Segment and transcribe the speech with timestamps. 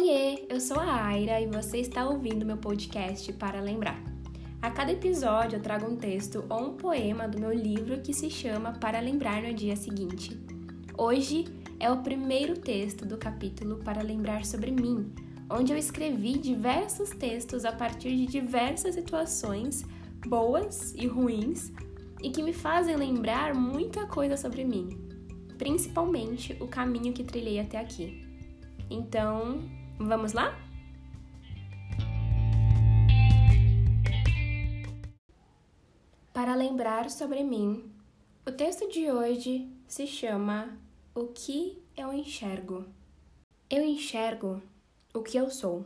[0.00, 4.00] Oiê, eu sou a Aira e você está ouvindo meu podcast para lembrar.
[4.62, 8.30] A cada episódio eu trago um texto ou um poema do meu livro que se
[8.30, 10.40] chama Para Lembrar no Dia Seguinte.
[10.96, 11.46] Hoje
[11.80, 15.12] é o primeiro texto do capítulo Para Lembrar sobre mim,
[15.50, 19.84] onde eu escrevi diversos textos a partir de diversas situações,
[20.28, 21.72] boas e ruins,
[22.22, 24.90] e que me fazem lembrar muita coisa sobre mim,
[25.58, 28.24] principalmente o caminho que trilhei até aqui.
[28.88, 29.60] Então,
[29.98, 30.56] vamos lá?
[36.32, 37.92] Para lembrar sobre mim,
[38.46, 40.78] o texto de hoje se chama
[41.14, 42.86] O que eu enxergo.
[43.68, 44.62] Eu enxergo
[45.12, 45.84] o que eu sou,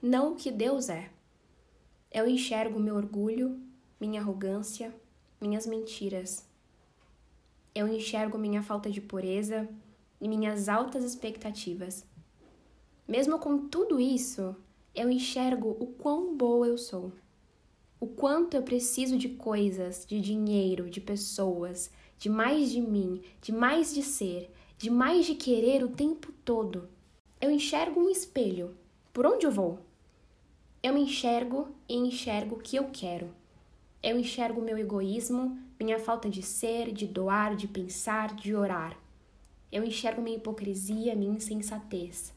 [0.00, 1.10] não o que Deus é.
[2.12, 3.58] Eu enxergo meu orgulho,
[3.98, 4.94] minha arrogância,
[5.40, 6.46] minhas mentiras.
[7.74, 9.68] Eu enxergo minha falta de pureza
[10.20, 12.06] e minhas altas expectativas.
[13.06, 14.56] Mesmo com tudo isso,
[14.94, 17.12] eu enxergo o quão boa eu sou.
[18.00, 23.52] O quanto eu preciso de coisas, de dinheiro, de pessoas, de mais de mim, de
[23.52, 26.88] mais de ser, de mais de querer o tempo todo.
[27.38, 28.74] Eu enxergo um espelho.
[29.12, 29.80] Por onde eu vou?
[30.82, 33.28] Eu me enxergo e enxergo o que eu quero.
[34.02, 38.98] Eu enxergo meu egoísmo, minha falta de ser, de doar, de pensar, de orar.
[39.70, 42.32] Eu enxergo minha hipocrisia, minha insensatez.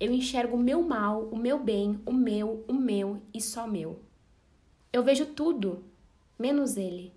[0.00, 4.00] Eu enxergo o meu mal, o meu bem, o meu, o meu e só meu.
[4.92, 5.84] Eu vejo tudo,
[6.38, 7.12] menos ele.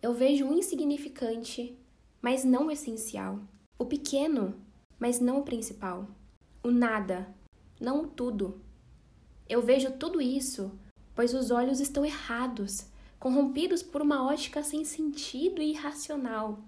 [0.00, 1.76] Eu vejo o insignificante,
[2.22, 3.40] mas não o essencial.
[3.78, 4.54] O pequeno,
[4.98, 6.06] mas não o principal.
[6.62, 7.34] O nada,
[7.80, 8.60] não o tudo.
[9.48, 10.70] Eu vejo tudo isso,
[11.14, 12.86] pois os olhos estão errados
[13.18, 16.60] corrompidos por uma ótica sem sentido e irracional.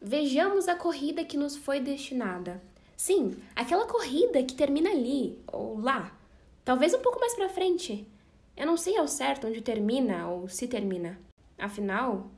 [0.00, 2.62] Vejamos a corrida que nos foi destinada.
[2.96, 6.18] Sim, aquela corrida que termina ali ou lá,
[6.64, 8.08] talvez um pouco mais para frente.
[8.56, 11.20] Eu não sei ao certo onde termina ou se termina.
[11.58, 12.30] Afinal,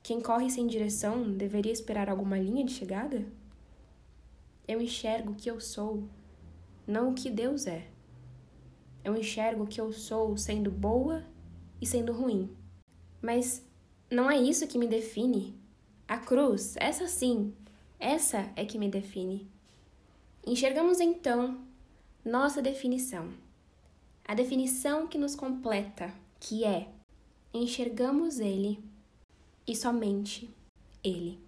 [0.00, 3.26] quem corre sem direção deveria esperar alguma linha de chegada?
[4.66, 6.04] Eu enxergo o que eu sou,
[6.86, 7.88] não o que Deus é.
[9.02, 11.24] Eu enxergo o que eu sou sendo boa
[11.80, 12.48] e sendo ruim.
[13.20, 13.66] Mas
[14.10, 15.58] não é isso que me define.
[16.06, 17.52] A cruz, essa sim,
[17.98, 19.53] essa é que me define.
[20.46, 21.58] Enxergamos então
[22.22, 23.30] nossa definição.
[24.26, 26.86] A definição que nos completa, que é
[27.52, 28.78] enxergamos ele
[29.66, 30.50] e somente
[31.02, 31.38] ele.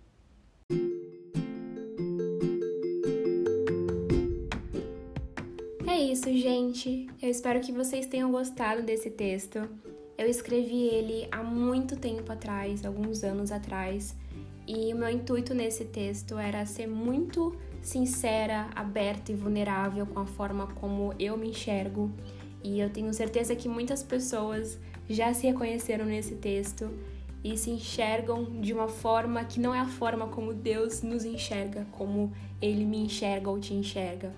[5.87, 7.07] É isso, gente.
[7.21, 9.59] Eu espero que vocês tenham gostado desse texto.
[10.17, 14.15] Eu escrevi ele há muito tempo atrás, alguns anos atrás,
[14.67, 17.55] e o meu intuito nesse texto era ser muito
[17.87, 22.11] sincera, aberta e vulnerável com a forma como eu me enxergo.
[22.63, 26.91] E eu tenho certeza que muitas pessoas já se reconheceram nesse texto
[27.45, 31.87] e se enxergam de uma forma que não é a forma como Deus nos enxerga,
[31.93, 34.33] como Ele me enxerga ou te enxerga.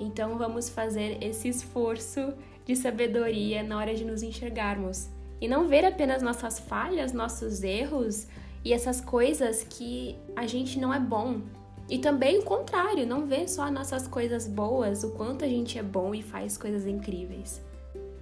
[0.00, 2.34] Então vamos fazer esse esforço
[2.64, 5.08] de sabedoria na hora de nos enxergarmos
[5.40, 8.26] e não ver apenas nossas falhas, nossos erros
[8.64, 11.42] e essas coisas que a gente não é bom.
[11.88, 15.82] E também o contrário, não ver só nossas coisas boas, o quanto a gente é
[15.82, 17.62] bom e faz coisas incríveis,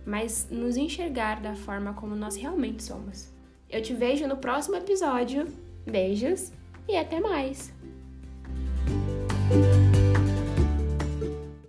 [0.04, 3.28] mas nos enxergar da forma como nós realmente somos.
[3.68, 5.48] Eu te vejo no próximo episódio.
[5.84, 6.52] Beijos
[6.88, 7.75] e até mais!